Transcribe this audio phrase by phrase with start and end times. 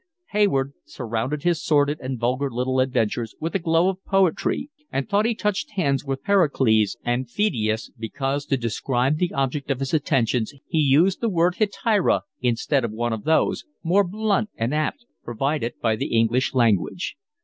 [0.31, 5.27] Hayward surrounded his sordid and vulgar little adventures with a glow of poetry, and thought
[5.27, 10.55] he touched hands with Pericles and Pheidias because to describe the object of his attentions
[10.65, 15.75] he used the word hetaira instead of one of those, more blunt and apt, provided
[15.79, 17.15] by the English language.